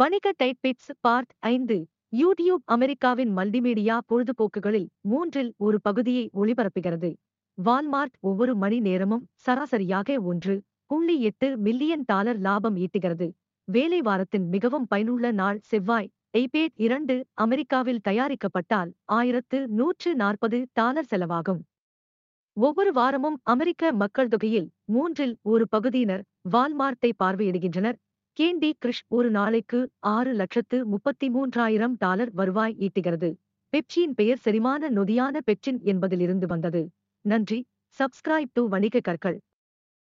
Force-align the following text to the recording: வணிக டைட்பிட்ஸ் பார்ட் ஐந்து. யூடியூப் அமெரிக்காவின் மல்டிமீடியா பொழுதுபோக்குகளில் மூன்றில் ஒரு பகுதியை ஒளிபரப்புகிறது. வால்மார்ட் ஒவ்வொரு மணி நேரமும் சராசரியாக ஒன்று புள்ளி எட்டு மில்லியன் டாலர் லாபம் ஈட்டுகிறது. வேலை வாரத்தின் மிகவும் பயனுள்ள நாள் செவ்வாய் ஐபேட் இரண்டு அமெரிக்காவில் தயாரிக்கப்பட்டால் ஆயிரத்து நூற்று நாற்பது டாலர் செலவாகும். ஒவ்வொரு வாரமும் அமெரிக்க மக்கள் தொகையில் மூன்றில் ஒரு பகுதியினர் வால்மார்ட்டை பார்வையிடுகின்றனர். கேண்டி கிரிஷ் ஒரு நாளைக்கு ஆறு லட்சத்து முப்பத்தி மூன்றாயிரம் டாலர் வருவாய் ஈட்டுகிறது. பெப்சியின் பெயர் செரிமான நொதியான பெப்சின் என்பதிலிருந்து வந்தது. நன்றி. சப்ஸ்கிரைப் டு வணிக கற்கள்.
வணிக 0.00 0.26
டைட்பிட்ஸ் 0.42 0.92
பார்ட் 1.00 1.32
ஐந்து. 1.48 1.76
யூடியூப் 2.12 2.62
அமெரிக்காவின் 2.74 3.32
மல்டிமீடியா 3.36 3.96
பொழுதுபோக்குகளில் 4.10 4.86
மூன்றில் 5.10 5.50
ஒரு 5.56 5.78
பகுதியை 5.80 6.24
ஒளிபரப்புகிறது. 6.40 7.10
வால்மார்ட் 7.58 8.14
ஒவ்வொரு 8.20 8.52
மணி 8.56 8.78
நேரமும் 8.80 9.24
சராசரியாக 9.46 10.16
ஒன்று 10.22 10.54
புள்ளி 10.86 11.16
எட்டு 11.20 11.48
மில்லியன் 11.56 12.04
டாலர் 12.06 12.38
லாபம் 12.38 12.76
ஈட்டுகிறது. 12.76 13.28
வேலை 13.68 14.00
வாரத்தின் 14.00 14.46
மிகவும் 14.48 14.86
பயனுள்ள 14.86 15.32
நாள் 15.32 15.60
செவ்வாய் 15.62 16.08
ஐபேட் 16.38 16.74
இரண்டு 16.86 17.16
அமெரிக்காவில் 17.44 18.02
தயாரிக்கப்பட்டால் 18.08 18.90
ஆயிரத்து 19.18 19.60
நூற்று 19.80 20.12
நாற்பது 20.14 20.60
டாலர் 20.72 21.10
செலவாகும். 21.10 21.60
ஒவ்வொரு 22.56 22.92
வாரமும் 22.92 23.38
அமெரிக்க 23.42 23.92
மக்கள் 23.92 24.28
தொகையில் 24.28 24.68
மூன்றில் 24.84 25.36
ஒரு 25.42 25.66
பகுதியினர் 25.68 26.24
வால்மார்ட்டை 26.52 27.12
பார்வையிடுகின்றனர். 27.22 27.98
கேண்டி 28.36 28.68
கிரிஷ் 28.82 29.02
ஒரு 29.08 29.30
நாளைக்கு 29.30 29.80
ஆறு 30.08 30.32
லட்சத்து 30.32 30.78
முப்பத்தி 30.86 31.26
மூன்றாயிரம் 31.28 31.94
டாலர் 31.98 32.30
வருவாய் 32.32 32.74
ஈட்டுகிறது. 32.78 33.28
பெப்சியின் 33.72 34.14
பெயர் 34.14 34.38
செரிமான 34.38 34.90
நொதியான 34.90 35.40
பெப்சின் 35.46 35.78
என்பதிலிருந்து 35.82 36.46
வந்தது. 36.46 36.82
நன்றி. 37.24 37.60
சப்ஸ்கிரைப் 37.98 38.52
டு 38.52 38.68
வணிக 38.68 39.00
கற்கள். 39.00 39.38